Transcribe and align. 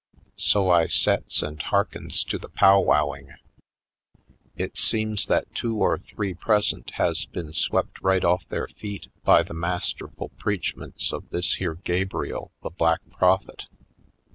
So 0.37 0.71
I 0.71 0.87
sets 0.87 1.43
and 1.43 1.61
hearkens 1.61 2.23
to 2.23 2.39
the 2.39 2.49
pow 2.49 2.79
wow 2.81 3.13
ing. 3.13 3.35
It 4.57 4.75
seems 4.75 5.27
that 5.27 5.53
two 5.53 5.75
or 5.77 5.99
three 5.99 6.33
present 6.33 6.89
has 6.95 7.25
been 7.25 7.53
swept 7.53 8.01
right 8.01 8.23
ofif 8.23 8.47
their 8.47 8.67
feet 8.67 9.11
by 9.23 9.43
the 9.43 9.53
m.ast 9.53 9.99
erful 9.99 10.31
preachments 10.39 11.13
of 11.13 11.29
this 11.29 11.53
here 11.57 11.75
Gabriel 11.75 12.51
the 12.63 12.71
Black 12.71 13.01
Prophet. 13.11 13.65